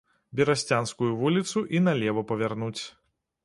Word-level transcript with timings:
Берасцянскую 0.37 1.11
вуліцу 1.21 1.65
і 1.77 1.85
налева 1.89 2.27
павярнуць. 2.33 2.79